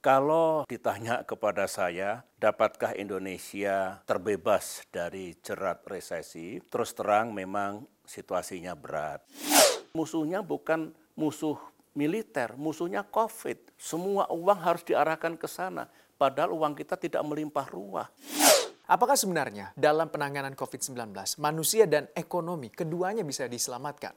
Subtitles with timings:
[0.00, 6.56] Kalau ditanya kepada saya, dapatkah Indonesia terbebas dari jerat resesi?
[6.72, 9.20] Terus terang memang situasinya berat.
[9.92, 11.60] Musuhnya bukan musuh
[11.92, 13.76] militer, musuhnya COVID.
[13.76, 15.84] Semua uang harus diarahkan ke sana,
[16.16, 18.08] padahal uang kita tidak melimpah ruah.
[18.88, 24.16] Apakah sebenarnya dalam penanganan COVID-19, manusia dan ekonomi keduanya bisa diselamatkan?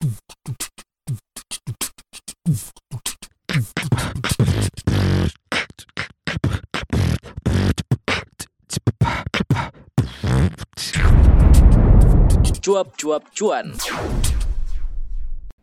[12.63, 13.75] Cuap-cuap cuan.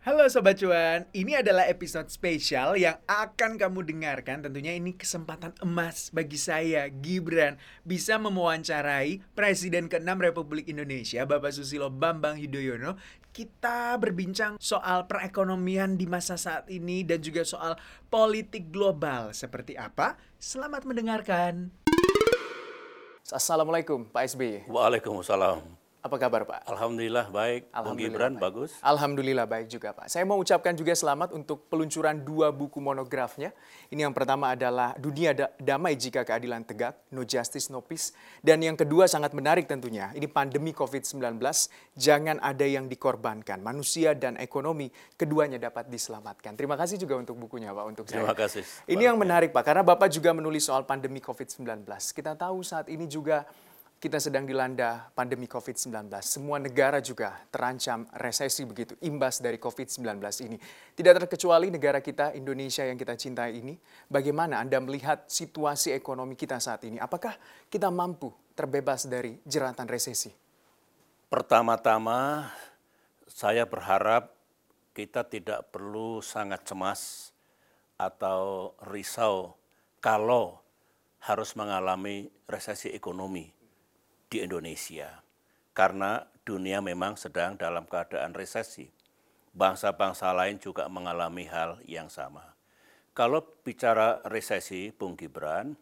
[0.05, 4.45] Halo Sobat Cuan, ini adalah episode spesial yang akan kamu dengarkan.
[4.45, 7.57] Tentunya ini kesempatan emas bagi saya, Gibran
[7.89, 13.01] Bisa mewawancarai Presiden ke-6 Republik Indonesia, Bapak Susilo Bambang Yudhoyono.
[13.33, 17.81] Kita berbincang soal perekonomian di masa saat ini Dan juga soal
[18.13, 19.33] politik global.
[19.33, 20.21] Seperti apa?
[20.37, 21.73] Selamat mendengarkan.
[23.33, 26.65] Assalamualaikum Pak SBY Waalaikumsalam apa kabar Pak?
[26.65, 27.69] Alhamdulillah baik.
[27.77, 28.41] Alhamdulillah Gibran baik.
[28.41, 28.71] bagus.
[28.81, 30.09] Alhamdulillah baik juga Pak.
[30.09, 33.53] Saya mau ucapkan juga selamat untuk peluncuran dua buku monografnya.
[33.93, 38.17] Ini yang pertama adalah Dunia Damai Jika Keadilan Tegak, No Justice No Peace.
[38.41, 41.37] Dan yang kedua sangat menarik tentunya, ini pandemi COVID-19,
[41.93, 43.61] jangan ada yang dikorbankan.
[43.61, 44.89] Manusia dan ekonomi
[45.21, 46.57] keduanya dapat diselamatkan.
[46.57, 48.41] Terima kasih juga untuk bukunya Pak untuk Terima saya.
[48.49, 48.65] kasih.
[48.89, 51.85] Ini yang menarik Pak, karena Bapak juga menulis soal pandemi COVID-19.
[52.17, 53.45] Kita tahu saat ini juga
[54.01, 56.09] kita sedang dilanda pandemi COVID-19.
[56.25, 60.17] Semua negara juga terancam resesi begitu, imbas dari COVID-19
[60.49, 60.57] ini.
[60.97, 63.77] Tidak terkecuali negara kita, Indonesia yang kita cintai ini.
[64.09, 66.97] Bagaimana Anda melihat situasi ekonomi kita saat ini?
[66.97, 67.37] Apakah
[67.69, 70.33] kita mampu terbebas dari jeratan resesi?
[71.29, 72.49] Pertama-tama,
[73.29, 74.33] saya berharap
[74.97, 77.31] kita tidak perlu sangat cemas
[78.01, 79.61] atau risau
[80.01, 80.57] kalau
[81.21, 83.60] harus mengalami resesi ekonomi
[84.31, 85.21] di Indonesia.
[85.75, 88.87] Karena dunia memang sedang dalam keadaan resesi.
[89.51, 92.55] Bangsa-bangsa lain juga mengalami hal yang sama.
[93.11, 95.75] Kalau bicara resesi, Bung Gibran,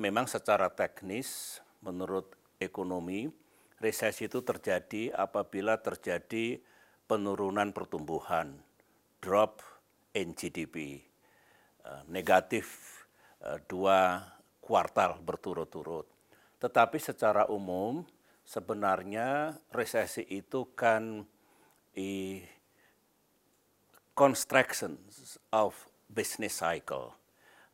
[0.00, 3.28] memang secara teknis menurut ekonomi,
[3.76, 6.64] resesi itu terjadi apabila terjadi
[7.04, 8.56] penurunan pertumbuhan,
[9.20, 9.60] drop
[10.16, 11.04] in GDP,
[11.84, 12.96] eh, negatif
[13.44, 14.22] eh, dua
[14.62, 16.11] kuartal berturut-turut.
[16.62, 18.06] Tetapi secara umum
[18.46, 21.26] sebenarnya resesi itu kan
[21.98, 22.38] i
[24.14, 24.94] construction
[25.50, 25.74] of
[26.06, 27.18] business cycle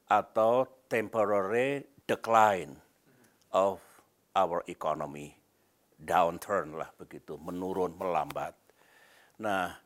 [0.08, 2.80] atau temporary decline
[3.52, 3.84] of
[4.32, 5.36] our economy
[5.98, 8.56] downturn lah begitu menurun melambat.
[9.42, 9.76] Nah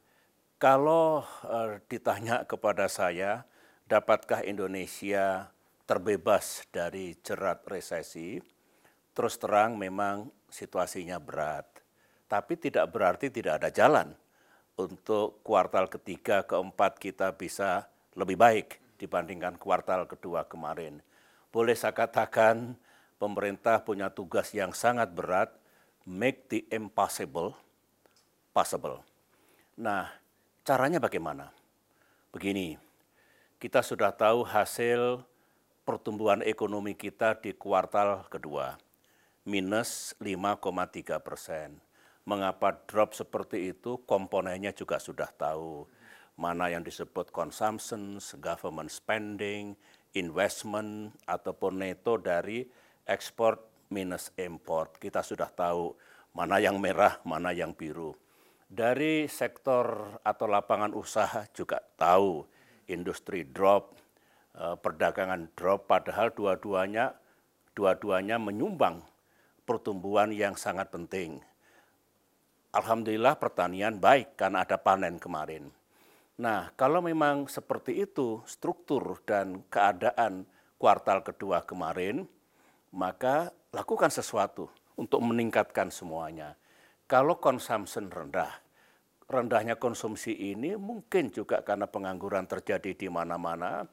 [0.62, 3.42] kalau uh, ditanya kepada saya
[3.90, 5.50] dapatkah Indonesia
[5.90, 8.38] terbebas dari jerat resesi?
[9.12, 11.68] Terus terang memang situasinya berat.
[12.28, 14.08] Tapi tidak berarti tidak ada jalan
[14.80, 21.04] untuk kuartal ketiga, keempat kita bisa lebih baik dibandingkan kuartal kedua kemarin.
[21.52, 22.72] Boleh saya katakan
[23.20, 25.52] pemerintah punya tugas yang sangat berat,
[26.08, 27.52] make the impossible
[28.56, 29.04] possible.
[29.76, 30.08] Nah,
[30.64, 31.52] caranya bagaimana?
[32.32, 32.80] Begini,
[33.60, 35.20] kita sudah tahu hasil
[35.84, 38.80] pertumbuhan ekonomi kita di kuartal kedua
[39.42, 41.82] minus 5,3 persen.
[42.22, 43.98] Mengapa drop seperti itu?
[44.06, 45.90] Komponennya juga sudah tahu.
[46.38, 49.74] Mana yang disebut consumption, government spending,
[50.14, 52.62] investment, ataupun neto dari
[53.04, 53.58] ekspor
[53.90, 54.96] minus import.
[55.02, 55.92] Kita sudah tahu
[56.32, 58.14] mana yang merah, mana yang biru.
[58.72, 62.46] Dari sektor atau lapangan usaha juga tahu
[62.88, 63.98] industri drop,
[64.56, 67.12] eh, perdagangan drop, padahal dua-duanya
[67.76, 69.11] dua-duanya menyumbang
[69.72, 71.40] pertumbuhan yang sangat penting.
[72.76, 75.72] Alhamdulillah pertanian baik karena ada panen kemarin.
[76.36, 80.44] Nah, kalau memang seperti itu struktur dan keadaan
[80.76, 82.28] kuartal kedua kemarin,
[82.92, 84.68] maka lakukan sesuatu
[85.00, 86.56] untuk meningkatkan semuanya.
[87.08, 88.52] Kalau consumption rendah,
[89.28, 93.84] rendahnya konsumsi ini mungkin juga karena pengangguran terjadi di mana-mana,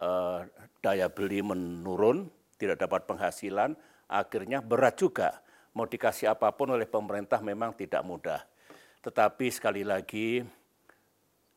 [0.00, 0.38] eh,
[0.80, 2.28] daya beli menurun,
[2.60, 3.72] tidak dapat penghasilan,
[4.10, 5.38] akhirnya berat juga.
[5.70, 8.42] Mau dikasih apa pun oleh pemerintah memang tidak mudah.
[9.06, 10.42] Tetapi sekali lagi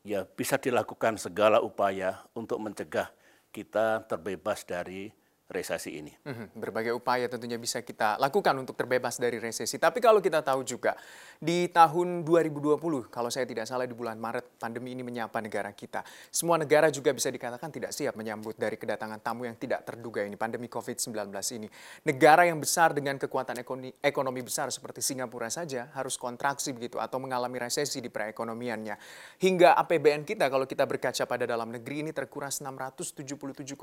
[0.06, 3.10] ya bisa dilakukan segala upaya untuk mencegah
[3.50, 5.10] kita terbebas dari
[5.44, 6.12] resesi ini.
[6.24, 9.76] Mhm, Berbagai upaya tentunya bisa kita lakukan untuk terbebas dari resesi.
[9.76, 10.96] Tapi kalau kita tahu juga
[11.36, 16.00] di tahun 2020, kalau saya tidak salah di bulan Maret, pandemi ini menyapa negara kita.
[16.32, 20.32] Semua negara juga bisa dikatakan tidak siap menyambut dari kedatangan tamu yang tidak terduga ini,
[20.40, 21.28] pandemi COVID-19
[21.60, 21.68] ini.
[22.08, 27.20] Negara yang besar dengan kekuatan ekonomi, ekonomi besar seperti Singapura saja harus kontraksi begitu atau
[27.20, 28.96] mengalami resesi di perekonomiannya.
[29.44, 33.76] Hingga APBN kita kalau kita berkaca pada dalam negeri ini terkuras 677,2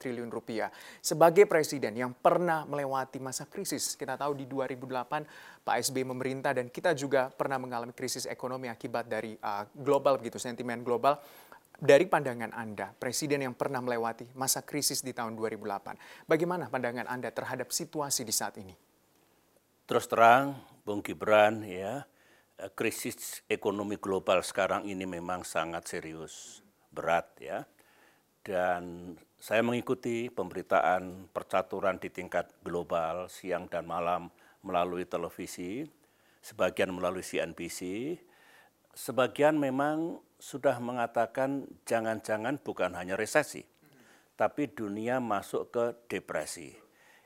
[0.00, 0.72] triliun rupiah
[1.02, 3.98] sebagai presiden yang pernah melewati masa krisis.
[3.98, 9.10] Kita tahu di 2008 Pak SBY memerintah dan kita juga pernah mengalami krisis ekonomi akibat
[9.10, 11.18] dari uh, global begitu, sentimen global.
[11.82, 17.34] Dari pandangan Anda, presiden yang pernah melewati masa krisis di tahun 2008, bagaimana pandangan Anda
[17.34, 18.70] terhadap situasi di saat ini?
[19.90, 22.06] Terus terang, Bung Gibran, ya,
[22.54, 26.62] eh, krisis ekonomi global sekarang ini memang sangat serius,
[26.94, 27.66] berat, ya.
[28.46, 34.30] Dan saya mengikuti pemberitaan percaturan di tingkat global siang dan malam
[34.62, 35.82] melalui televisi,
[36.38, 38.14] sebagian melalui CNBC,
[38.94, 43.66] sebagian memang sudah mengatakan jangan-jangan bukan hanya resesi,
[44.38, 46.78] tapi dunia masuk ke depresi.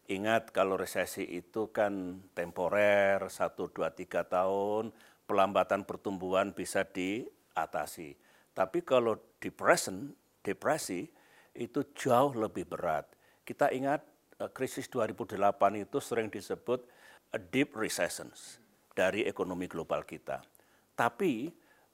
[0.09, 3.29] Ingat kalau resesi itu kan temporer, 1,
[3.61, 4.89] 2, 3 tahun,
[5.29, 8.17] pelambatan pertumbuhan bisa diatasi.
[8.57, 11.13] Tapi kalau depression, depresi
[11.57, 13.09] itu jauh lebih berat.
[13.43, 14.05] Kita ingat
[14.41, 15.41] uh, krisis 2008
[15.81, 16.85] itu sering disebut
[17.33, 18.31] a deep recession
[18.93, 20.41] dari ekonomi global kita.
[20.97, 21.51] Tapi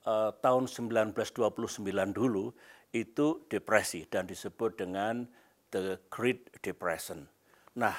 [0.07, 2.53] uh, tahun 1929 dulu
[2.93, 5.25] itu depresi dan disebut dengan
[5.73, 7.25] the Great Depression.
[7.81, 7.97] Nah,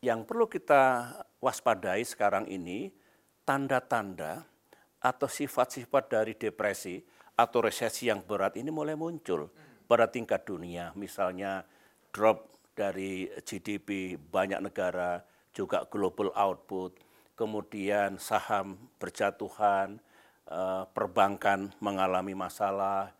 [0.00, 1.12] yang perlu kita
[1.42, 2.88] waspadai sekarang ini
[3.42, 4.46] tanda-tanda
[5.02, 7.02] atau sifat-sifat dari depresi
[7.34, 9.48] atau resesi yang berat ini mulai muncul
[9.90, 10.94] pada tingkat dunia.
[10.94, 11.66] Misalnya
[12.14, 12.46] drop
[12.78, 15.18] dari GDP banyak negara,
[15.50, 16.94] juga global output,
[17.34, 19.98] kemudian saham berjatuhan,
[20.46, 23.10] eh, perbankan mengalami masalah,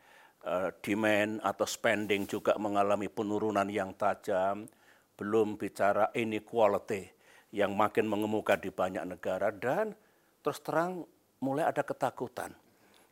[0.47, 4.71] eh, demand atau spending juga mengalami penurunan yang tajam,
[5.19, 7.11] belum bicara inequality
[7.51, 9.93] yang makin mengemuka di banyak negara dan
[10.41, 11.03] terus terang
[11.43, 12.55] mulai ada ketakutan.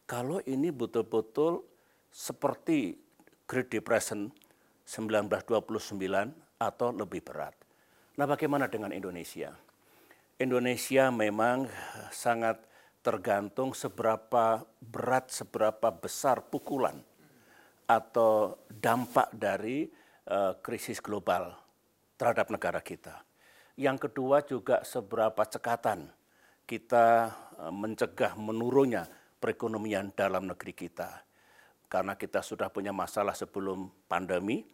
[0.08, 1.60] Kalau ini betul-betul
[2.08, 3.07] seperti
[3.48, 4.28] Great Depression
[4.84, 5.96] 1929
[6.60, 7.56] atau lebih berat.
[8.20, 9.56] Nah, bagaimana dengan Indonesia?
[10.36, 11.64] Indonesia memang
[12.12, 12.60] sangat
[13.00, 17.00] tergantung seberapa berat, seberapa besar pukulan
[17.88, 19.88] atau dampak dari
[20.28, 21.56] uh, krisis global
[22.20, 23.24] terhadap negara kita.
[23.80, 26.04] Yang kedua juga seberapa cekatan
[26.68, 27.32] kita
[27.64, 29.08] uh, mencegah menurunnya
[29.40, 31.27] perekonomian dalam negeri kita
[31.88, 34.64] karena kita sudah punya masalah sebelum pandemi,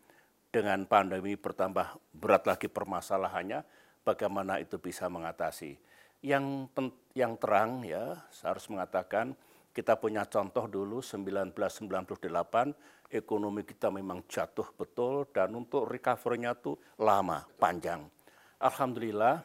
[0.50, 3.64] dengan pandemi bertambah berat lagi permasalahannya,
[4.06, 5.74] bagaimana itu bisa mengatasi.
[6.22, 6.70] Yang
[7.14, 9.34] yang terang ya, saya harus mengatakan
[9.74, 17.42] kita punya contoh dulu 1998 ekonomi kita memang jatuh betul dan untuk recovery-nya tuh lama,
[17.58, 18.06] panjang.
[18.62, 19.42] Alhamdulillah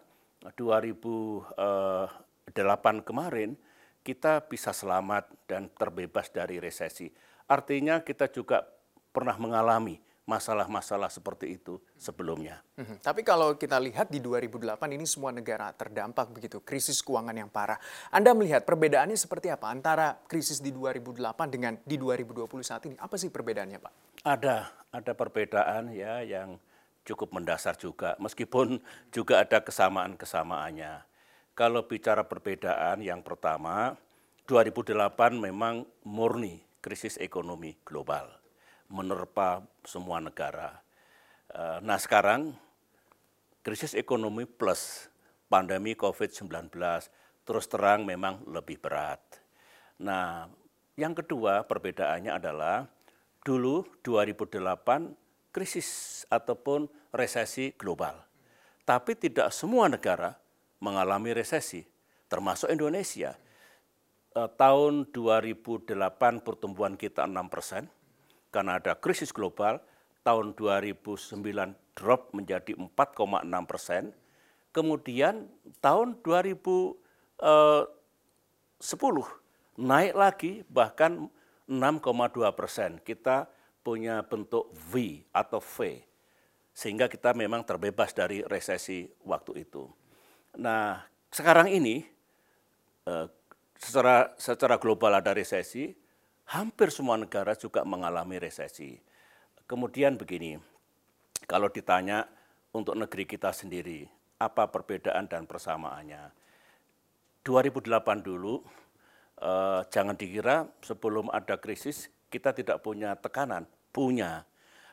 [0.56, 3.58] 2008 kemarin
[4.00, 7.12] kita bisa selamat dan terbebas dari resesi.
[7.50, 8.62] Artinya kita juga
[9.10, 9.98] pernah mengalami
[10.30, 12.62] masalah-masalah seperti itu sebelumnya.
[12.78, 17.50] Hmm, tapi kalau kita lihat di 2008 ini semua negara terdampak begitu, krisis keuangan yang
[17.50, 17.82] parah.
[18.14, 22.94] Anda melihat perbedaannya seperti apa antara krisis di 2008 dengan di 2020 saat ini?
[23.02, 23.94] Apa sih perbedaannya Pak?
[24.22, 26.62] Ada, ada perbedaan ya yang
[27.02, 28.78] cukup mendasar juga, meskipun
[29.10, 31.10] juga ada kesamaan-kesamaannya.
[31.58, 33.98] Kalau bicara perbedaan yang pertama,
[34.46, 38.40] 2008 memang murni krisis ekonomi global
[38.90, 40.82] menerpa semua negara.
[41.54, 42.58] Eh, nah sekarang
[43.62, 45.08] krisis ekonomi plus
[45.46, 46.74] pandemi COVID-19
[47.46, 49.22] terus terang memang lebih berat.
[50.02, 50.50] Nah
[50.98, 52.86] yang kedua perbedaannya adalah
[53.46, 58.14] dulu 2008 krisis ataupun resesi global.
[58.86, 60.34] Tapi tidak semua negara
[60.82, 61.86] mengalami resesi,
[62.26, 63.38] termasuk Indonesia
[64.36, 67.88] eh, tahun 2008 pertumbuhan kita 6 persen,
[68.50, 69.82] karena ada krisis global,
[70.26, 74.14] tahun 2009 drop menjadi 4,6 persen,
[74.72, 75.50] kemudian
[75.82, 76.98] tahun 2010
[77.42, 79.30] eh,
[79.80, 81.32] naik lagi bahkan
[81.70, 82.98] 6,2 persen.
[83.00, 83.48] Kita
[83.80, 86.04] punya bentuk V atau V,
[86.74, 89.88] sehingga kita memang terbebas dari resesi waktu itu.
[90.58, 92.04] Nah, sekarang ini
[93.06, 93.28] eh,
[93.80, 95.96] secara secara global ada resesi,
[96.52, 99.00] hampir semua negara juga mengalami resesi.
[99.64, 100.60] Kemudian begini,
[101.48, 102.28] kalau ditanya
[102.74, 104.06] untuk negeri kita sendiri.
[104.40, 106.32] Apa perbedaan dan persamaannya?
[107.44, 108.64] 2008 dulu,
[109.42, 114.46] eh, jangan dikira sebelum ada krisis kita tidak punya tekanan, punya.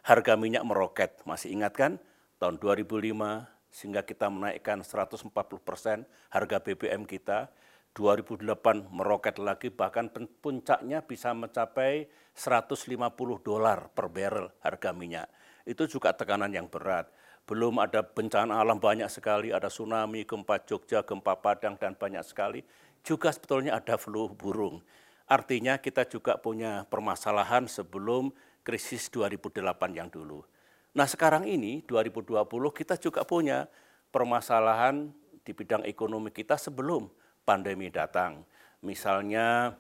[0.07, 1.93] Harga minyak meroket, masih ingat kan?
[2.39, 7.51] Tahun 2005 sehingga kita menaikkan 140 persen harga BBM kita.
[7.97, 12.05] 2008 meroket lagi bahkan puncaknya bisa mencapai
[12.37, 12.93] 150
[13.41, 15.33] dolar per barrel harga minyak.
[15.65, 17.09] Itu juga tekanan yang berat.
[17.49, 22.61] Belum ada bencana alam banyak sekali, ada tsunami, gempa Jogja, gempa Padang dan banyak sekali.
[23.01, 24.85] Juga sebetulnya ada flu burung.
[25.25, 28.29] Artinya kita juga punya permasalahan sebelum
[28.61, 30.45] krisis 2008 yang dulu.
[30.93, 32.45] Nah sekarang ini 2020
[32.77, 33.65] kita juga punya
[34.13, 35.09] permasalahan
[35.47, 37.09] di bidang ekonomi kita sebelum
[37.47, 38.43] pandemi datang.
[38.83, 39.79] Misalnya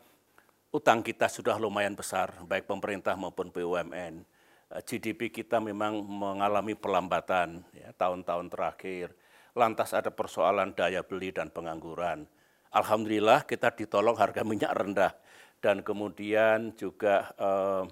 [0.70, 4.22] utang kita sudah lumayan besar, baik pemerintah maupun BUMN.
[4.70, 9.10] Eh, GDP kita memang mengalami pelambatan ya, tahun-tahun terakhir.
[9.58, 12.30] Lantas ada persoalan daya beli dan pengangguran.
[12.70, 15.12] Alhamdulillah kita ditolong harga minyak rendah
[15.58, 17.82] dan kemudian juga eh,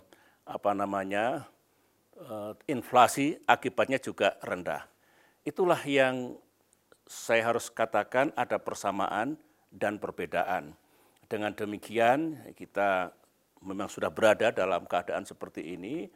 [0.46, 1.50] apa namanya
[2.14, 4.86] eh, inflasi akibatnya juga rendah.
[5.44, 6.40] Itulah yang
[7.04, 9.36] saya harus katakan ada persamaan
[9.74, 10.70] dan perbedaan.
[11.26, 13.10] Dengan demikian kita
[13.66, 16.06] memang sudah berada dalam keadaan seperti ini,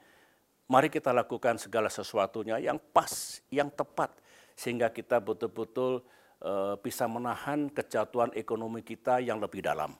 [0.71, 4.15] mari kita lakukan segala sesuatunya yang pas, yang tepat,
[4.55, 6.07] sehingga kita betul-betul
[6.45, 9.97] uh, bisa menahan kejatuhan ekonomi kita yang lebih dalam.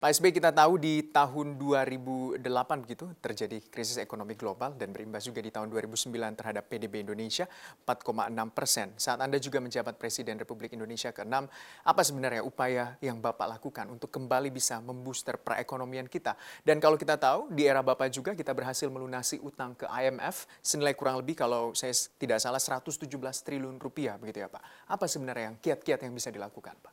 [0.00, 2.40] Pak SBY kita tahu di tahun 2008
[2.80, 7.44] begitu terjadi krisis ekonomi global dan berimbas juga di tahun 2009 terhadap PDB Indonesia
[7.84, 8.96] 4,6 persen.
[8.96, 11.44] Saat Anda juga menjabat Presiden Republik Indonesia ke-6,
[11.84, 16.32] apa sebenarnya upaya yang Bapak lakukan untuk kembali bisa membooster perekonomian kita?
[16.64, 20.96] Dan kalau kita tahu di era Bapak juga kita berhasil melunasi utang ke IMF senilai
[20.96, 24.64] kurang lebih kalau saya tidak salah 117 triliun rupiah begitu ya Pak.
[24.96, 26.92] Apa sebenarnya yang kiat-kiat yang bisa dilakukan Pak?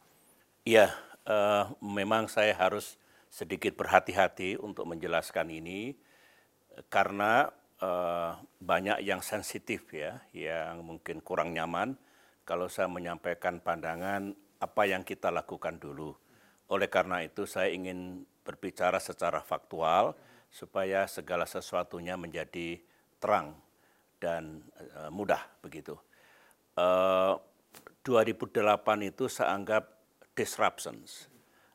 [0.68, 0.92] Iya,
[1.28, 2.96] uh, memang saya harus
[3.28, 5.94] sedikit berhati-hati untuk menjelaskan ini
[6.88, 7.52] karena
[7.84, 12.00] uh, banyak yang sensitif ya, yang mungkin kurang nyaman
[12.48, 16.16] kalau saya menyampaikan pandangan apa yang kita lakukan dulu.
[16.72, 20.16] Oleh karena itu saya ingin berbicara secara faktual
[20.48, 22.80] supaya segala sesuatunya menjadi
[23.20, 23.56] terang
[24.18, 24.64] dan
[24.96, 26.00] uh, mudah begitu.
[26.78, 27.36] Uh,
[28.08, 28.64] 2008
[29.04, 29.97] itu saya anggap
[30.38, 31.26] disruptions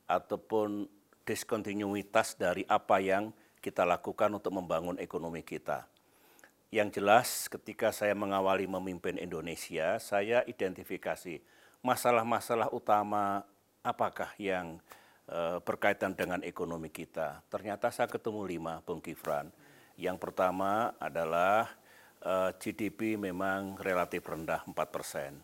[0.07, 0.87] ataupun
[1.26, 5.87] diskontinuitas dari apa yang kita lakukan untuk membangun ekonomi kita.
[6.73, 11.42] Yang jelas ketika saya mengawali memimpin Indonesia, saya identifikasi
[11.85, 13.45] masalah-masalah utama
[13.85, 14.81] apakah yang
[15.28, 17.45] uh, berkaitan dengan ekonomi kita.
[17.52, 19.52] Ternyata saya ketemu lima, Bung Kifran.
[20.00, 21.69] Yang pertama adalah
[22.25, 25.37] uh, eh, GDP memang relatif rendah 4 persen.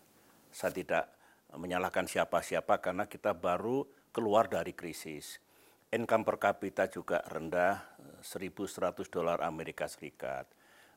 [0.49, 1.05] Saya tidak
[1.57, 5.41] menyalahkan siapa-siapa karena kita baru keluar dari krisis.
[5.89, 7.81] Income per kapita juga rendah,
[8.21, 10.45] 1.100 dolar Amerika Serikat.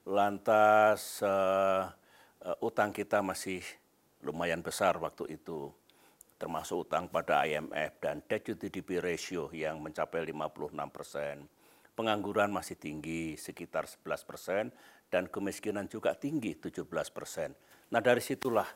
[0.04, 1.88] Lantas uh,
[2.44, 3.64] uh, utang kita masih
[4.20, 5.72] lumayan besar waktu itu,
[6.36, 11.48] termasuk utang pada IMF dan debt to GDP ratio yang mencapai 56 persen.
[11.96, 14.64] Pengangguran masih tinggi, sekitar 11 persen,
[15.08, 17.52] dan kemiskinan juga tinggi, 17 persen.
[17.92, 18.68] Nah dari situlah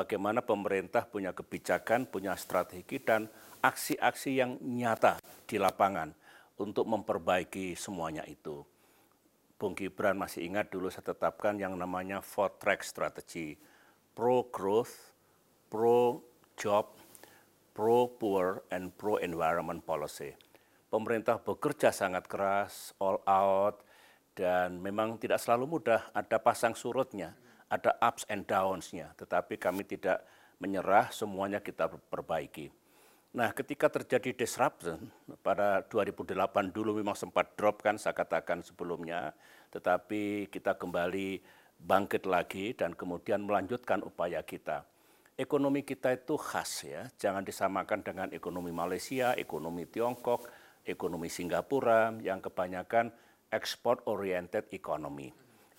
[0.00, 3.28] bagaimana pemerintah punya kebijakan, punya strategi, dan
[3.60, 6.16] aksi-aksi yang nyata di lapangan
[6.56, 8.64] untuk memperbaiki semuanya itu.
[9.60, 13.60] Bung Gibran masih ingat dulu saya tetapkan yang namanya four track strategy,
[14.16, 15.12] pro growth,
[15.68, 16.24] pro
[16.56, 16.96] job,
[17.76, 20.32] pro poor, and pro environment policy.
[20.88, 23.84] Pemerintah bekerja sangat keras, all out,
[24.32, 27.36] dan memang tidak selalu mudah, ada pasang surutnya
[27.70, 30.26] ada ups and downs-nya, tetapi kami tidak
[30.58, 32.68] menyerah, semuanya kita perbaiki.
[33.30, 35.06] Nah, ketika terjadi disruption
[35.46, 39.30] pada 2008 dulu memang sempat drop kan saya katakan sebelumnya,
[39.70, 41.38] tetapi kita kembali
[41.78, 44.82] bangkit lagi dan kemudian melanjutkan upaya kita.
[45.38, 50.50] Ekonomi kita itu khas ya, jangan disamakan dengan ekonomi Malaysia, ekonomi Tiongkok,
[50.82, 53.14] ekonomi Singapura yang kebanyakan
[53.54, 55.30] export oriented economy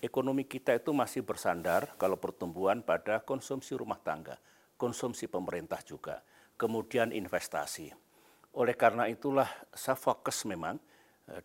[0.02, 4.34] ekonomi kita itu masih bersandar kalau pertumbuhan pada konsumsi rumah tangga,
[4.74, 6.26] konsumsi pemerintah juga,
[6.58, 7.94] kemudian investasi.
[8.58, 10.76] Oleh karena itulah saya fokus memang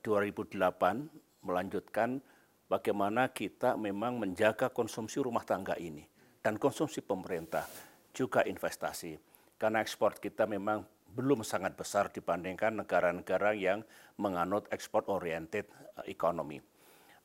[0.02, 0.98] 2008 eh,
[1.46, 2.18] melanjutkan
[2.66, 6.04] bagaimana kita memang menjaga konsumsi rumah tangga ini
[6.42, 7.64] dan konsumsi pemerintah
[8.12, 9.16] juga investasi.
[9.56, 10.84] Karena ekspor kita memang
[11.14, 13.86] belum sangat besar dibandingkan negara-negara yang
[14.18, 15.70] menganut ekspor oriented
[16.02, 16.58] eh, economy.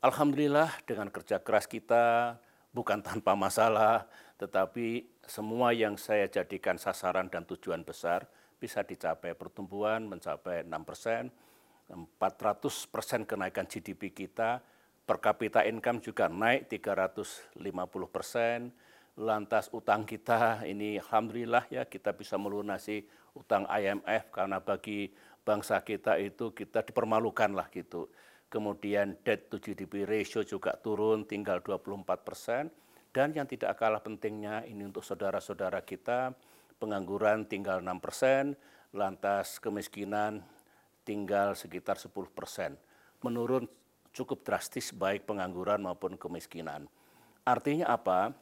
[0.03, 2.35] Alhamdulillah dengan kerja keras kita,
[2.75, 4.03] bukan tanpa masalah,
[4.35, 8.27] tetapi semua yang saya jadikan sasaran dan tujuan besar
[8.59, 9.31] bisa dicapai.
[9.31, 11.31] Pertumbuhan mencapai 6 persen,
[11.87, 12.19] 400
[12.91, 14.59] persen kenaikan GDP kita,
[15.07, 17.55] per kapita income juga naik 350
[18.11, 18.75] persen,
[19.15, 23.07] lantas utang kita ini alhamdulillah ya kita bisa melunasi
[23.39, 25.15] utang IMF karena bagi
[25.47, 28.11] bangsa kita itu kita dipermalukan lah gitu.
[28.53, 32.69] Kemudian debt to GDP ratio juga turun tinggal 24 persen
[33.09, 36.37] dan yang tidak kalah pentingnya ini untuk saudara-saudara kita,
[36.77, 38.53] pengangguran tinggal 6 persen,
[38.93, 40.45] lantas kemiskinan
[41.01, 42.77] tinggal sekitar 10 persen.
[43.25, 43.65] Menurun
[44.13, 46.85] cukup drastis baik pengangguran maupun kemiskinan.
[47.41, 48.37] Artinya apa?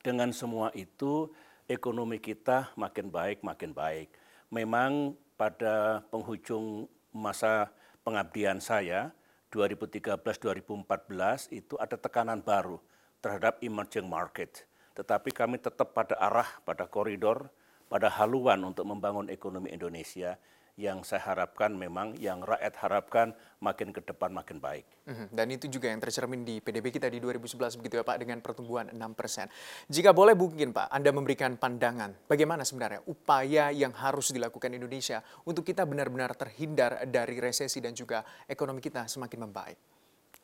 [0.00, 1.28] Dengan semua itu
[1.68, 4.08] ekonomi kita makin baik, makin baik.
[4.48, 7.68] Memang pada penghujung masa
[8.08, 9.12] pengabdian saya
[9.54, 12.82] 2013-2014 itu ada tekanan baru
[13.22, 14.66] terhadap emerging market.
[14.98, 17.46] Tetapi kami tetap pada arah, pada koridor,
[17.86, 20.34] pada haluan untuk membangun ekonomi Indonesia
[20.74, 23.30] yang saya harapkan memang yang rakyat harapkan
[23.62, 24.82] makin ke depan makin baik.
[25.06, 28.42] Mhm, dan itu juga yang tercermin di PDB kita di 2011 begitu ya Pak dengan
[28.42, 29.46] pertumbuhan 6 persen.
[29.86, 35.62] Jika boleh mungkin Pak Anda memberikan pandangan bagaimana sebenarnya upaya yang harus dilakukan Indonesia untuk
[35.62, 39.78] kita benar-benar terhindar dari resesi dan juga ekonomi kita semakin membaik.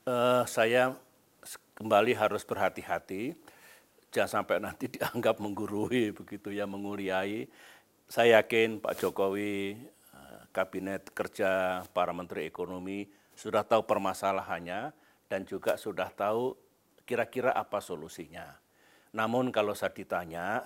[0.06, 0.94] Uh, saya
[1.74, 3.34] kembali harus berhati-hati,
[4.14, 7.50] jangan sampai nanti dianggap menggurui begitu ya, menguliai.
[8.10, 9.78] Saya yakin Pak Jokowi,
[10.50, 14.92] Kabinet Kerja, para Menteri Ekonomi sudah tahu permasalahannya
[15.30, 16.58] dan juga sudah tahu
[17.06, 18.58] kira-kira apa solusinya.
[19.14, 20.62] Namun kalau saya ditanya,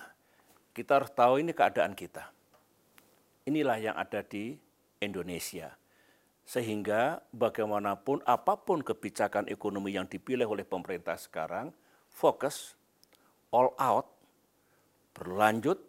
[0.72, 2.32] kita harus tahu ini keadaan kita.
[3.44, 4.56] Inilah yang ada di
[5.00, 5.76] Indonesia
[6.44, 11.72] sehingga bagaimanapun apa pun kebijakan ekonomi yang dipilih oleh pemerintah sekarang,
[12.12, 12.76] fokus
[13.48, 14.12] all out,
[15.16, 15.80] berlanjut,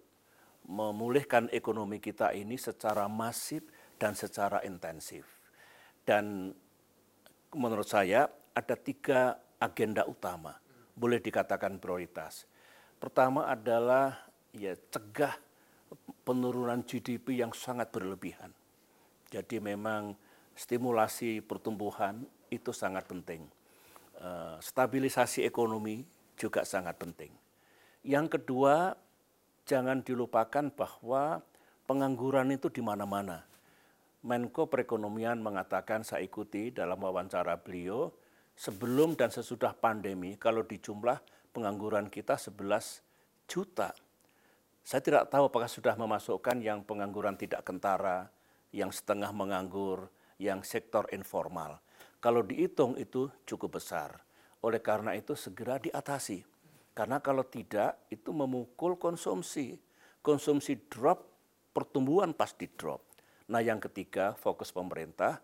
[0.63, 5.25] memulihkan ekonomi kita ini secara masif dan secara intensif.
[6.05, 6.53] Dan
[7.55, 10.55] menurut saya ada tiga agenda utama,
[10.93, 12.47] boleh dikatakan prioritas.
[12.99, 15.35] Pertama adalah ya cegah
[16.23, 18.51] penurunan GDP yang sangat berlebihan.
[19.29, 20.15] Jadi memang
[20.55, 23.43] stimulasi pertumbuhan itu sangat penting.
[24.15, 26.07] Uh, stabilisasi ekonomi
[26.39, 27.35] juga sangat penting.
[28.05, 28.95] Yang kedua,
[29.67, 31.43] jangan dilupakan bahwa
[31.83, 33.43] pengangguran itu di mana-mana.
[34.25, 38.09] Menko Perekonomian mengatakan saya ikuti dalam wawancara beliau,
[38.57, 41.21] sebelum dan sesudah pandemi kalau dijumlah
[41.53, 43.05] pengangguran kita 11
[43.45, 43.93] juta.
[44.81, 48.33] Saya tidak tahu apakah sudah memasukkan yang pengangguran tidak kentara,
[48.73, 50.09] yang setengah menganggur,
[50.41, 51.77] yang sektor informal.
[52.17, 54.25] Kalau dihitung itu cukup besar.
[54.65, 56.41] Oleh karena itu segera diatasi.
[56.97, 59.77] Karena kalau tidak itu memukul konsumsi.
[60.25, 61.29] Konsumsi drop,
[61.69, 63.04] pertumbuhan pasti drop.
[63.45, 65.37] Nah yang ketiga fokus pemerintah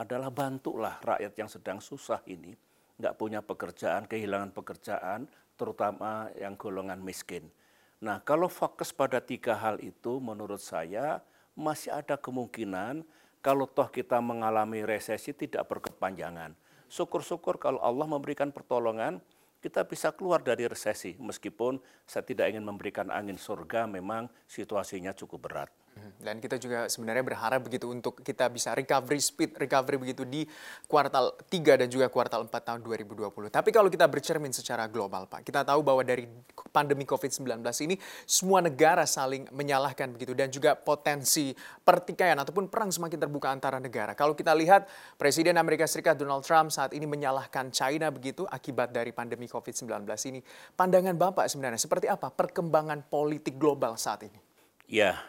[0.00, 2.56] adalah bantulah rakyat yang sedang susah ini.
[2.96, 5.28] Nggak punya pekerjaan, kehilangan pekerjaan,
[5.60, 7.52] terutama yang golongan miskin.
[8.00, 11.20] Nah kalau fokus pada tiga hal itu menurut saya
[11.52, 13.04] masih ada kemungkinan
[13.44, 16.56] kalau toh kita mengalami resesi tidak berkepanjangan.
[16.88, 19.20] Syukur-syukur kalau Allah memberikan pertolongan,
[19.62, 21.14] kita bisa keluar dari resesi.
[21.18, 25.81] Meskipun saya tidak ingin memberikan angin surga, memang situasinya cukup berat.
[25.92, 30.48] Hmm, dan kita juga sebenarnya berharap begitu untuk kita bisa recovery speed, recovery begitu di
[30.88, 33.28] kuartal 3 dan juga kuartal 4 tahun 2020.
[33.52, 36.24] Tapi kalau kita bercermin secara global Pak, kita tahu bahwa dari
[36.72, 41.52] pandemi COVID-19 ini semua negara saling menyalahkan begitu dan juga potensi
[41.84, 44.16] pertikaian ataupun perang semakin terbuka antara negara.
[44.16, 44.88] Kalau kita lihat
[45.20, 50.40] Presiden Amerika Serikat Donald Trump saat ini menyalahkan China begitu akibat dari pandemi COVID-19 ini.
[50.72, 54.40] Pandangan Bapak sebenarnya seperti apa perkembangan politik global saat ini?
[54.88, 55.20] Ya,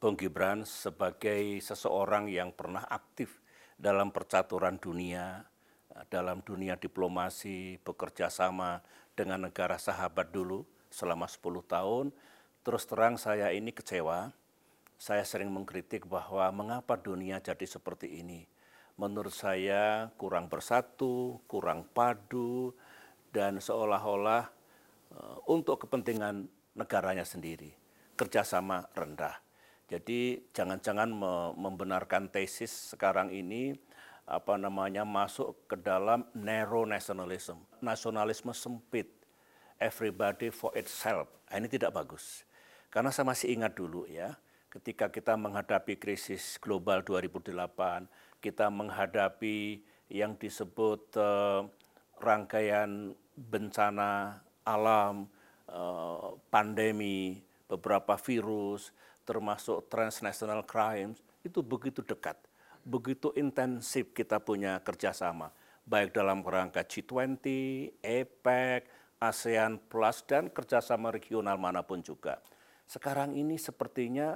[0.00, 3.40] Bung Gibran sebagai seseorang yang pernah aktif
[3.80, 5.48] dalam percaturan dunia,
[5.96, 8.84] uh, dalam dunia diplomasi, bekerja sama
[9.16, 12.06] dengan negara sahabat dulu selama 10 tahun,
[12.60, 14.36] terus terang saya ini kecewa.
[15.00, 18.44] Saya sering mengkritik bahwa mengapa dunia jadi seperti ini.
[19.00, 22.76] Menurut saya kurang bersatu, kurang padu,
[23.32, 24.52] dan seolah-olah
[25.16, 26.44] uh, untuk kepentingan
[26.76, 27.79] negaranya sendiri
[28.20, 29.40] kerjasama rendah.
[29.88, 31.08] Jadi jangan-jangan
[31.56, 33.72] membenarkan tesis sekarang ini
[34.28, 39.10] apa namanya masuk ke dalam narrow nationalism, nasionalisme sempit,
[39.80, 41.26] everybody for itself.
[41.50, 42.46] Nah, ini tidak bagus.
[42.92, 44.38] Karena saya masih ingat dulu ya,
[44.70, 48.06] ketika kita menghadapi krisis global 2008,
[48.38, 51.66] kita menghadapi yang disebut uh,
[52.22, 55.24] rangkaian bencana alam,
[55.66, 58.90] eh, pandemi, beberapa virus,
[59.22, 62.34] termasuk transnational crimes, itu begitu dekat,
[62.82, 65.54] begitu intensif kita punya kerjasama,
[65.86, 67.46] baik dalam kerangka G20,
[68.02, 68.90] APEC,
[69.22, 72.42] ASEAN Plus, dan kerjasama regional mana pun juga.
[72.90, 74.34] Sekarang ini sepertinya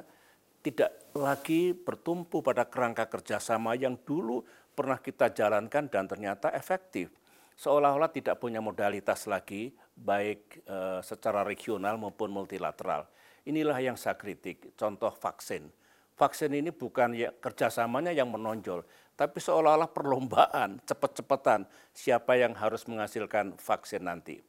[0.64, 7.12] tidak lagi bertumpu pada kerangka kerjasama yang dulu pernah kita jalankan dan ternyata efektif.
[7.54, 13.06] Seolah-olah tidak punya modalitas lagi, baik e, secara regional maupun multilateral.
[13.44, 15.68] Inilah yang saya kritik, contoh vaksin.
[16.16, 18.80] Vaksin ini bukan ya, kerjasamanya yang menonjol,
[19.20, 24.40] tapi seolah-olah perlombaan, cepat-cepatan siapa yang harus menghasilkan vaksin nanti.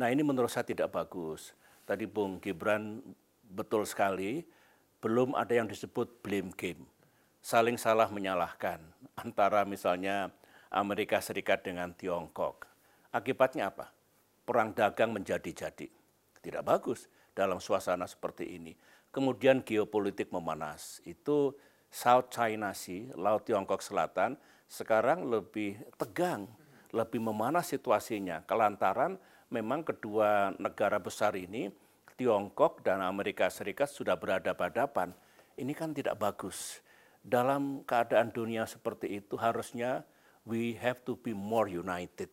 [0.00, 1.52] Nah ini menurut saya tidak bagus.
[1.84, 3.04] Tadi Bung Gibran
[3.44, 4.40] betul sekali,
[5.04, 6.88] belum ada yang disebut blame game.
[7.44, 8.80] Saling salah menyalahkan
[9.20, 10.32] antara misalnya
[10.72, 12.64] Amerika Serikat dengan Tiongkok.
[13.12, 13.92] Akibatnya apa?
[14.48, 15.88] Perang dagang menjadi-jadi.
[16.40, 18.74] Tidak bagus dalam suasana seperti ini.
[19.14, 20.98] Kemudian geopolitik memanas.
[21.06, 21.54] Itu
[21.86, 24.34] South China Sea, Laut Tiongkok Selatan,
[24.66, 26.50] sekarang lebih tegang,
[26.90, 28.42] lebih memanas situasinya.
[28.42, 29.16] Kelantaran
[29.54, 31.70] memang kedua negara besar ini,
[32.18, 35.14] Tiongkok dan Amerika Serikat sudah berhadapan-hadapan.
[35.54, 36.82] Ini kan tidak bagus.
[37.22, 40.02] Dalam keadaan dunia seperti itu harusnya
[40.42, 42.28] we have to be more united.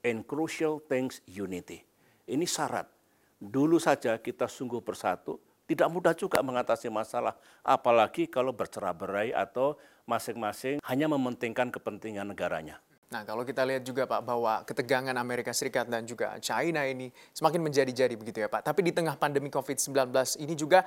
[0.00, 1.84] And crucial things unity.
[2.24, 2.97] Ini syarat
[3.38, 5.38] dulu saja kita sungguh bersatu,
[5.70, 12.82] tidak mudah juga mengatasi masalah, apalagi kalau bercerai-berai atau masing-masing hanya mementingkan kepentingan negaranya.
[13.08, 17.64] Nah, kalau kita lihat juga Pak bahwa ketegangan Amerika Serikat dan juga China ini semakin
[17.64, 18.68] menjadi-jadi begitu ya Pak.
[18.68, 20.12] Tapi di tengah pandemi COVID-19
[20.44, 20.84] ini juga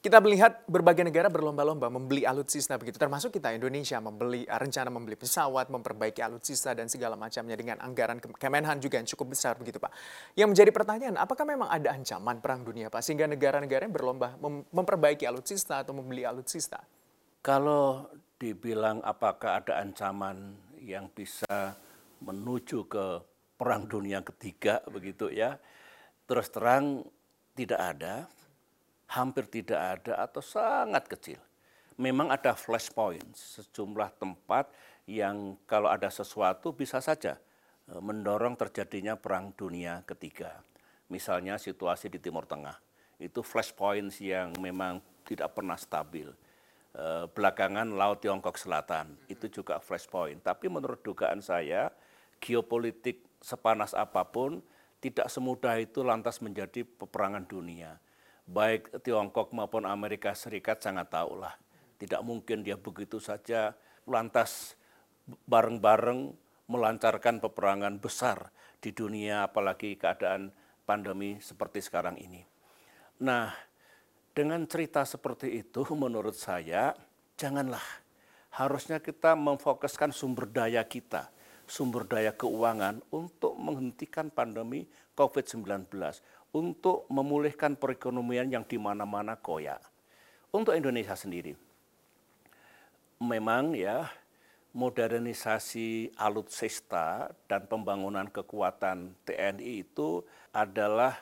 [0.00, 5.14] kita melihat berbagai negara berlomba-lomba membeli alutsista begitu, termasuk kita Indonesia membeli ah, rencana membeli
[5.14, 9.92] pesawat, memperbaiki alutsista dan segala macamnya dengan anggaran Kemenhan juga yang cukup besar begitu Pak.
[10.34, 14.64] Yang menjadi pertanyaan, apakah memang ada ancaman perang dunia Pak sehingga negara-negara yang berlomba mem
[14.72, 16.80] memperbaiki alutsista atau membeli alutsista?
[17.44, 18.08] Kalau
[18.40, 21.76] dibilang apakah ada ancaman yang bisa
[22.24, 23.06] menuju ke
[23.60, 25.60] perang dunia ketiga begitu ya,
[26.24, 27.04] terus terang
[27.52, 28.24] tidak ada
[29.10, 31.40] hampir tidak ada atau sangat kecil.
[32.00, 34.70] Memang ada flashpoint, sejumlah tempat
[35.04, 37.36] yang kalau ada sesuatu bisa saja
[37.84, 40.62] e, mendorong terjadinya perang dunia ketiga.
[41.10, 42.78] Misalnya situasi di Timur Tengah,
[43.20, 46.30] itu flashpoints yang memang tidak pernah stabil.
[46.90, 50.42] E, belakangan Laut Tiongkok Selatan, itu juga flashpoint.
[50.42, 51.90] Tapi menurut dugaan saya,
[52.42, 54.60] geopolitik sepanas apa pun
[55.00, 57.96] tidak semudah itu lantas menjadi peperangan dunia
[58.50, 61.54] baik Tiongkok maupun Amerika Serikat sangat tahulah.
[62.02, 64.74] Tidak mungkin dia begitu saja lantas
[65.46, 66.34] bareng-bareng
[66.66, 68.50] melancarkan peperangan besar
[68.82, 70.50] di dunia apalagi keadaan
[70.82, 72.42] pandemi seperti sekarang ini.
[73.22, 73.52] Nah,
[74.40, 76.96] dengan cerita seperti itu menurut saya
[77.36, 77.84] janganlah
[78.56, 81.28] harusnya kita memfokuskan sumber daya kita,
[81.68, 85.92] sumber daya keuangan untuk menghentikan pandemi COVID-19
[86.56, 89.78] untuk memulihkan perekonomian yang di mana-mana koyak.
[90.50, 91.54] Untuk Indonesia sendiri,
[93.22, 94.10] memang ya
[94.74, 101.14] modernisasi alutsista dan pembangunan kekuatan TNI itu adalah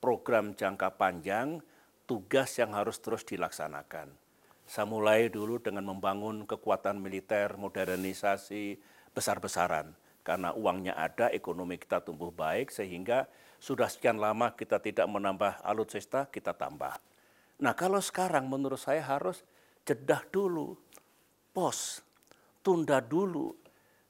[0.00, 1.60] program jangka panjang,
[2.10, 4.10] tugas yang harus terus dilaksanakan.
[4.66, 8.74] Saya mulai dulu dengan membangun kekuatan militer, modernisasi
[9.14, 9.94] besar-besaran.
[10.26, 13.30] Karena uangnya ada, ekonomi kita tumbuh baik, sehingga
[13.62, 16.98] sudah sekian lama kita tidak menambah alutsista, kita tambah.
[17.62, 19.46] Nah kalau sekarang menurut saya harus
[19.86, 20.74] jedah dulu,
[21.54, 22.02] pos,
[22.66, 23.54] tunda dulu.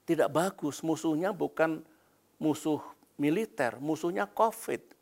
[0.09, 1.85] Tidak bagus, musuhnya bukan
[2.41, 2.81] musuh
[3.21, 4.97] militer, musuhnya COVID.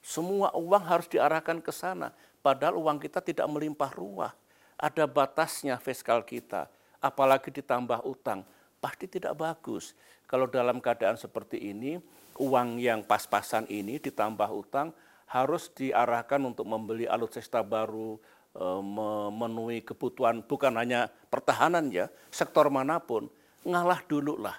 [0.00, 2.10] Semua uang harus diarahkan ke sana,
[2.48, 4.32] padahal uang kita tidak melimpah ruah.
[4.80, 6.64] Ada batasnya fiskal kita,
[6.96, 8.40] apalagi ditambah utang,
[8.80, 9.92] pasti tidak bagus.
[10.24, 12.00] Kalau dalam keadaan seperti ini,
[12.40, 14.96] uang yang pas-pasan ini ditambah utang
[15.28, 18.16] harus diarahkan untuk membeli alutsista baru,
[18.56, 23.28] e, memenuhi kebutuhan bukan hanya pertahanan ya, sektor mana pun,
[23.68, 24.56] ngalah dulu lah.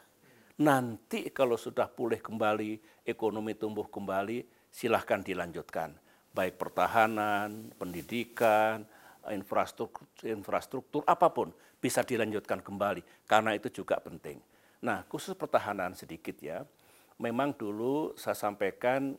[0.61, 6.08] Nanti kalau sudah pulih kembali, ekonomi tumbuh kembali, silahkan dilanjutkan.
[6.29, 8.85] Baik pertahanan, pendidikan,
[9.33, 14.39] infrastruktur, infrastruktur apa pun bisa dilanjutkan kembali karena itu juga penting.
[14.79, 16.63] Nah, khusus pertahanan sedikit ya
[17.19, 19.13] memang dulu saya sampaikan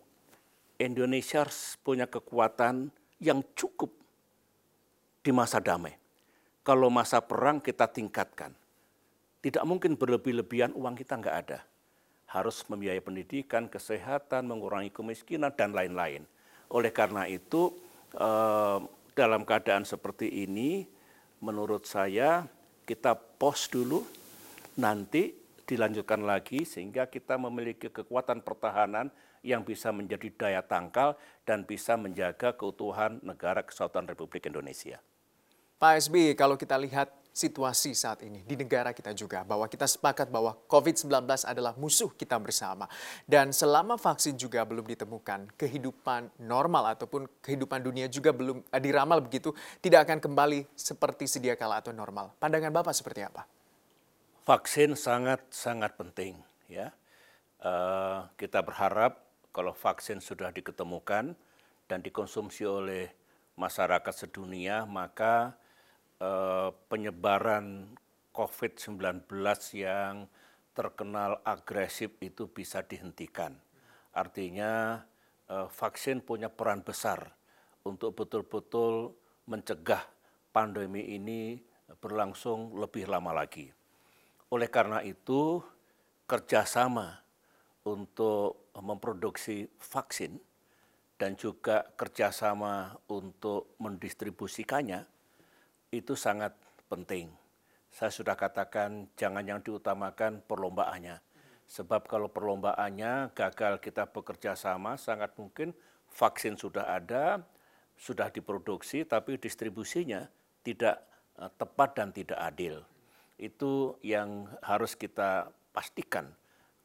[0.81, 1.45] Indonesia
[1.85, 2.89] punya kekuatan
[3.21, 3.93] yang cukup
[5.21, 5.93] di masa damai.
[6.65, 8.57] Kalau masa perang kita tingkatkan.
[9.41, 11.61] Tidak mungkin berlebih-lebihan uang kita nggak ada.
[12.31, 16.23] harus membiayai pendidikan, kesehatan, mengurangi kemiskinan, dan lain-lain.
[16.71, 17.75] Oleh karena itu,
[18.15, 18.79] eh,
[19.15, 20.87] dalam keadaan seperti ini,
[21.43, 22.47] menurut saya
[22.87, 24.07] kita pos dulu,
[24.79, 25.35] nanti
[25.67, 32.53] dilanjutkan lagi sehingga kita memiliki kekuatan pertahanan yang bisa menjadi daya tangkal dan bisa menjaga
[32.59, 35.01] keutuhan negara kesatuan Republik Indonesia.
[35.81, 40.29] Pak SBY, kalau kita lihat situasi saat ini di negara kita juga bahwa kita sepakat
[40.29, 41.09] bahwa COVID-19
[41.47, 42.91] adalah musuh kita bersama
[43.25, 49.23] dan selama vaksin juga belum ditemukan kehidupan normal ataupun kehidupan dunia juga belum eh, diramal
[49.23, 52.35] begitu tidak akan kembali seperti sedia kala atau normal.
[52.43, 53.47] Pandangan Bapak seperti apa?
[54.43, 56.35] Vaksin sangat sangat penting
[56.67, 56.91] ya.
[57.61, 59.21] Uh, kita berharap
[59.53, 61.37] kalau vaksin sudah diketemukan
[61.85, 63.13] dan dikonsumsi oleh
[63.61, 65.53] masyarakat sedunia maka
[66.93, 67.97] penyebaran
[68.37, 69.25] COVID-19
[69.73, 70.29] yang
[70.77, 73.57] terkenal agresif itu bisa dihentikan.
[74.15, 75.03] Artinya
[75.49, 77.35] eh, vaksin punya peran besar
[77.85, 79.17] untuk betul-betul
[79.49, 80.05] mencegah
[80.55, 81.59] pandemi ini
[81.99, 83.73] berlangsung lebih lama lagi.
[84.51, 85.63] Oleh karena itu,
[86.27, 87.23] kerjasama
[87.87, 90.39] untuk memproduksi vaksin
[91.19, 95.07] dan juga kerjasama untuk mendistribusikannya
[95.91, 96.55] itu sangat
[96.87, 97.27] penting.
[97.91, 101.19] Saya sudah katakan jangan yang diutamakan perlombaannya.
[101.67, 105.75] Sebab kalau perlombaannya gagal kita bekerja sama, sangat mungkin
[106.11, 107.43] vaksin sudah ada,
[107.99, 110.31] sudah diproduksi, tapi distribusinya
[110.63, 111.03] tidak
[111.39, 112.87] eh, tepat dan tidak adil.
[113.35, 116.31] Itu yang harus kita pastikan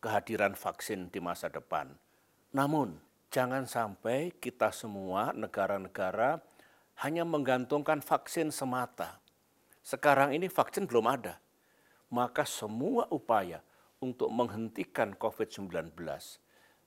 [0.02, 1.94] kehadiran vaksin di masa depan.
[2.54, 2.98] Namun,
[3.30, 6.42] jangan sampai kita semua negara-negara
[7.04, 9.20] hanya menggantungkan vaksin semata.
[9.82, 11.42] Sekarang ini vaksin belum ada.
[12.14, 13.60] Maka semua upaya
[14.00, 15.92] untuk menghentikan COVID-19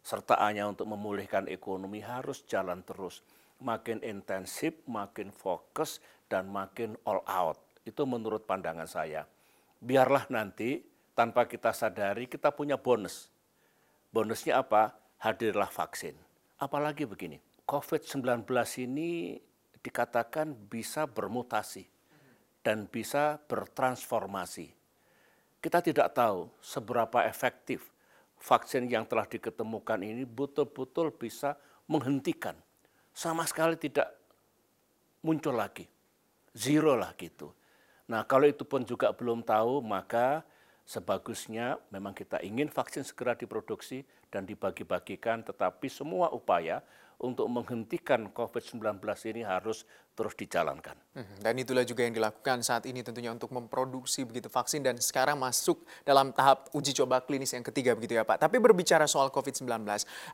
[0.08, 3.20] sertaannya untuk memulihkan ekonomi harus jalan terus.
[3.58, 5.98] Makin intensif, makin fokus,
[6.30, 7.58] dan makin all out.
[7.82, 9.26] Itu menurut pandangan saya.
[9.82, 10.80] Biarlah nanti
[11.12, 13.28] tanpa kita sadari kita punya bonus.
[14.14, 14.94] Bonusnya apa?
[15.18, 16.14] Hadirlah vaksin.
[16.62, 18.46] Apalagi begini, COVID-19
[18.86, 19.42] ini
[19.82, 21.86] dikatakan bisa bermutasi
[22.62, 24.74] dan bisa bertransformasi.
[25.58, 27.90] Kita tidak tahu seberapa efektif
[28.38, 31.58] vaksin yang telah diketemukan ini betul-betul bisa
[31.90, 32.54] menghentikan.
[33.10, 34.14] Sama sekali tidak
[35.26, 35.90] muncul lagi.
[36.54, 37.50] Zero lah gitu.
[38.08, 40.46] Nah kalau itu pun juga belum tahu, maka
[40.88, 46.80] sebagusnya memang kita ingin vaksin segera diproduksi dan dibagi-bagikan, tetapi semua upaya
[47.18, 49.02] untuk menghentikan COVID-19
[49.34, 49.82] ini harus
[50.14, 50.94] terus dijalankan.
[51.14, 55.38] Hmm, dan itulah juga yang dilakukan saat ini tentunya untuk memproduksi begitu vaksin dan sekarang
[55.38, 58.46] masuk dalam tahap uji coba klinis yang ketiga begitu ya Pak.
[58.46, 59.66] Tapi berbicara soal COVID-19,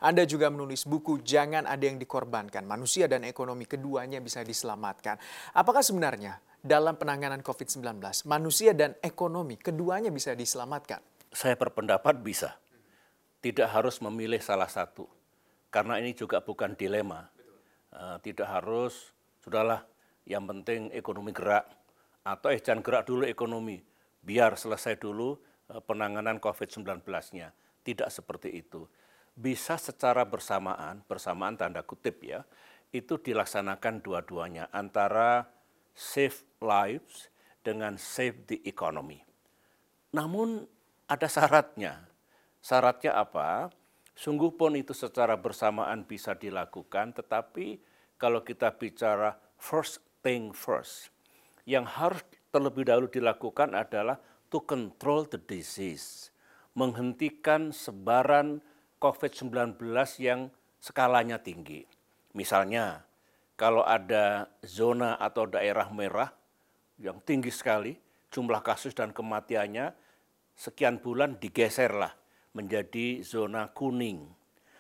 [0.01, 5.17] Anda juga menulis buku Jangan Ada Yang Dikorbankan, Manusia dan Ekonomi Keduanya Bisa Diselamatkan.
[5.57, 11.01] Apakah sebenarnya dalam penanganan COVID-19, manusia dan ekonomi keduanya bisa diselamatkan?
[11.33, 12.57] Saya berpendapat bisa.
[13.45, 15.24] Tidak harus memilih salah satu
[15.75, 17.27] karena ini juga bukan dilema.
[17.91, 19.11] Uh, tidak harus,
[19.43, 19.83] sudahlah,
[20.23, 21.67] yang penting ekonomi gerak.
[22.23, 23.83] Atau eh jangan gerak dulu ekonomi,
[24.23, 25.35] biar selesai dulu
[25.75, 27.51] uh, penanganan COVID-19-nya.
[27.83, 28.87] Tidak seperti itu.
[29.35, 32.47] Bisa secara bersamaan, bersamaan tanda kutip ya,
[32.95, 35.51] itu dilaksanakan dua-duanya antara
[35.91, 37.35] save lives
[37.67, 39.27] dengan save the economy.
[40.15, 40.63] Namun
[41.11, 42.07] ada syaratnya.
[42.63, 43.75] Syaratnya apa?
[44.15, 47.83] Sungguh pun itu secara bersamaan bisa dilakukan, tetapi
[48.15, 51.11] kalau kita bicara first thing first,
[51.67, 52.23] yang harus
[52.55, 54.23] terlebih dahulu dilakukan adalah
[54.55, 56.31] to control the disease,
[56.79, 58.63] menghentikan sebaran
[59.03, 59.83] COVID-19
[60.23, 61.83] yang skalanya tinggi.
[62.39, 63.03] Misalnya,
[63.59, 66.31] kalau ada zona atau daerah merah
[67.03, 67.99] yang tinggi sekali,
[68.31, 69.91] jumlah kasus dan kematiannya
[70.55, 72.24] sekian bulan digeserlah
[72.55, 74.31] menjadi zona kuning.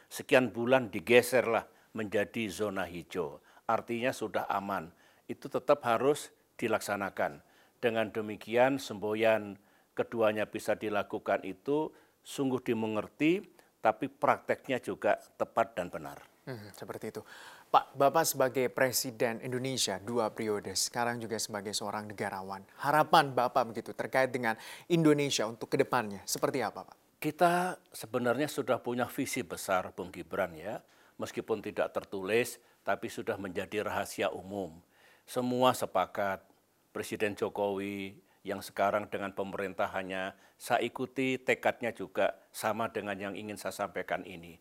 [0.06, 3.42] Sekian bulan digeserlah menjadi zona hijau.
[3.66, 4.94] Artinya sudah aman.
[5.26, 7.42] Itu tetap harus dilaksanakan.
[7.82, 9.58] Dengan demikian semboyan
[9.92, 11.90] keduanya bisa dilakukan itu
[12.22, 13.42] sungguh dimengerti,
[13.82, 16.18] tapi prakteknya juga tepat dan benar.
[16.44, 17.22] Hmm, seperti itu.
[17.68, 22.62] Pak, Bapak sebagai Presiden Indonesia dua periode, sekarang juga sebagai seorang negarawan.
[22.78, 24.54] Harapan Bapak begitu terkait dengan
[24.86, 27.03] Indonesia untuk ke depannya, seperti apa Pak?
[27.24, 30.84] Kita sebenarnya sudah punya visi besar Bung Gibran ya,
[31.16, 34.76] meskipun tidak tertulis tapi sudah menjadi rahasia umum.
[35.24, 36.44] Semua sepakat,
[36.92, 43.72] Presiden Jokowi yang sekarang dengan pemerintahannya saya ikuti tekadnya juga sama dengan yang ingin saya
[43.72, 44.60] sampaikan ini.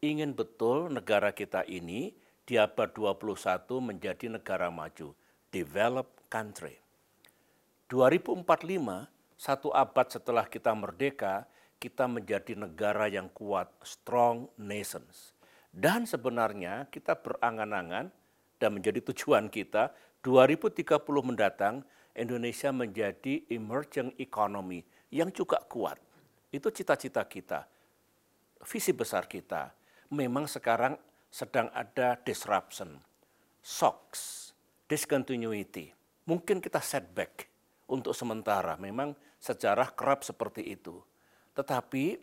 [0.00, 2.16] Ingin betul negara kita ini
[2.48, 5.12] di abad 21 menjadi negara maju,
[5.52, 6.80] developed country.
[7.92, 8.40] 2045,
[9.36, 11.44] satu abad setelah kita merdeka,
[11.80, 15.32] kita menjadi negara yang kuat, strong nations.
[15.72, 18.12] Dan sebenarnya kita berangan-angan
[18.60, 19.90] dan menjadi tujuan kita
[20.20, 20.84] 2030
[21.24, 21.80] mendatang
[22.12, 25.96] Indonesia menjadi emerging economy yang juga kuat.
[26.52, 27.64] Itu cita-cita kita,
[28.68, 29.72] visi besar kita.
[30.12, 33.00] Memang sekarang sedang ada disruption,
[33.64, 34.52] shocks,
[34.90, 35.94] discontinuity.
[36.26, 37.46] Mungkin kita setback
[37.86, 38.74] untuk sementara.
[38.76, 40.98] Memang sejarah kerap seperti itu.
[41.54, 42.18] Tetapi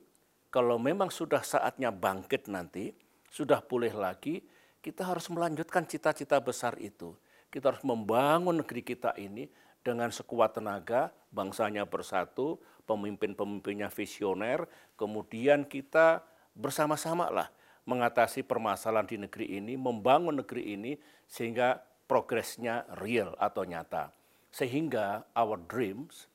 [0.47, 2.95] kalau memang sudah saatnya bangkit nanti,
[3.27, 4.41] sudah pulih lagi,
[4.79, 7.13] kita harus melanjutkan cita-cita besar itu.
[7.51, 9.47] Kita harus membangun negeri kita ini
[9.83, 16.23] dengan sekuat tenaga, bangsanya bersatu, pemimpin-pemimpinnya visioner, kemudian kita
[16.55, 17.47] bersama-sama lah
[17.87, 24.11] mengatasi permasalahan di negeri ini, membangun negeri ini sehingga progresnya real atau nyata.
[24.51, 26.27] Sehingga our dreams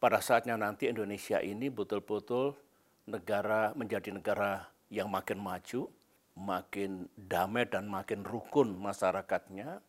[0.00, 2.56] pada saatnya nanti Indonesia ini betul-betul
[3.04, 5.92] negara menjadi negara yang makin maju,
[6.40, 9.84] makin damai dan makin rukun masyarakatnya,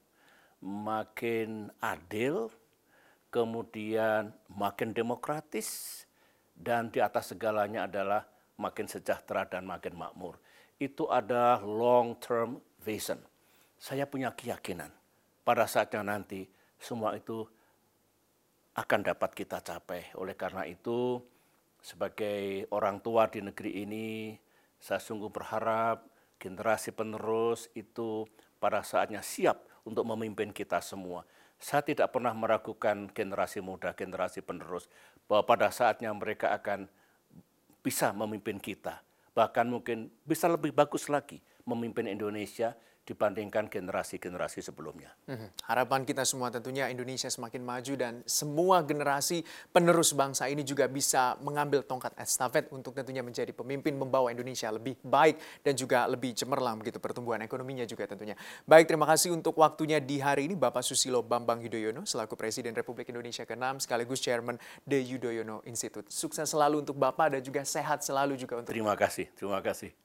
[0.60, 2.52] makin adil,
[3.32, 6.04] kemudian makin demokratis,
[6.54, 8.28] dan di atas segalanya adalah
[8.60, 10.38] makin sejahtera dan makin makmur.
[10.76, 13.18] Itu adalah long term vision.
[13.82, 14.92] Saya punya keyakinan
[15.42, 16.46] pada saatnya nanti
[16.78, 17.48] semua itu
[18.78, 20.12] akan dapat kita capai.
[20.16, 21.20] Oleh karena itu,
[21.82, 24.38] sebagai orang tua di negeri ini,
[24.78, 26.08] saya sungguh berharap
[26.42, 28.26] generasi penerus itu
[28.58, 31.26] pada saatnya siap untuk memimpin kita semua
[31.62, 34.90] saya tidak pernah meragukan generasi muda, generasi penerus,
[35.30, 36.90] bahwa pada saatnya mereka akan
[37.86, 39.06] bisa memimpin kita.
[39.38, 45.10] Bahkan mungkin bisa lebih bagus lagi memimpin Indonesia dibandingkan generasi-generasi sebelumnya.
[45.26, 45.50] Hmm.
[45.66, 49.42] Harapan kita semua tentunya Indonesia semakin maju dan semua generasi
[49.74, 55.02] penerus bangsa ini juga bisa mengambil tongkat estafet untuk tentunya menjadi pemimpin membawa Indonesia lebih
[55.02, 58.38] baik dan juga lebih cemerlang begitu pertumbuhan ekonominya juga tentunya.
[58.70, 63.10] Baik, terima kasih untuk waktunya di hari ini Bapak Susilo Bambang Yudhoyono selaku Presiden Republik
[63.10, 66.08] Indonesia ke-6 sekaligus Chairman The Yudhoyono Institute.
[66.14, 69.92] Sukses selalu untuk Bapak dan juga sehat selalu juga untuk Terima kasih, terima kasih.